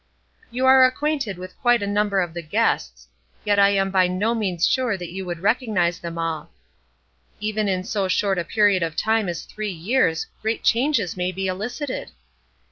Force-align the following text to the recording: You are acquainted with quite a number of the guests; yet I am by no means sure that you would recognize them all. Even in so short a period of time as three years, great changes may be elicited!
You 0.49 0.65
are 0.65 0.83
acquainted 0.83 1.37
with 1.37 1.61
quite 1.61 1.83
a 1.83 1.85
number 1.85 2.21
of 2.21 2.33
the 2.33 2.41
guests; 2.41 3.07
yet 3.45 3.59
I 3.59 3.69
am 3.69 3.91
by 3.91 4.07
no 4.07 4.33
means 4.33 4.67
sure 4.67 4.97
that 4.97 5.11
you 5.11 5.27
would 5.27 5.41
recognize 5.41 5.99
them 5.99 6.17
all. 6.17 6.49
Even 7.39 7.67
in 7.67 7.83
so 7.83 8.07
short 8.07 8.39
a 8.39 8.43
period 8.43 8.81
of 8.81 8.95
time 8.95 9.29
as 9.29 9.43
three 9.43 9.69
years, 9.71 10.25
great 10.41 10.63
changes 10.63 11.15
may 11.15 11.31
be 11.31 11.45
elicited! 11.45 12.09